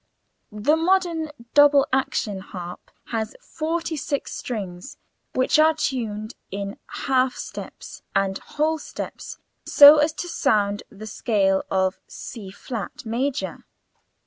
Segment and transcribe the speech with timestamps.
[0.51, 4.97] ]The modern double action harp has forty six strings,
[5.35, 11.61] which are tuned in half steps and whole steps so as to sound the scale
[11.69, 13.63] of C[flat] major.